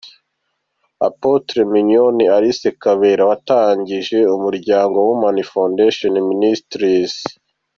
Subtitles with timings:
[1.07, 7.13] Apotre Mignone Alice Kabera watangije umuryango Women Foundation Ministries.